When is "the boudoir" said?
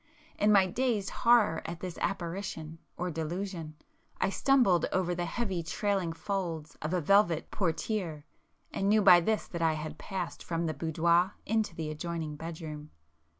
10.65-11.35